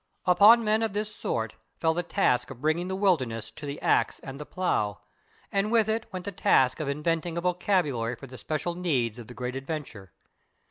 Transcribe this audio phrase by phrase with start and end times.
[0.25, 4.17] Upon men of this sort fell the task of bringing the wilderness to the ax
[4.21, 5.01] and the plow,
[5.51, 9.27] and with it went the task of inventing a vocabulary for the special needs of
[9.27, 10.11] the great adventure.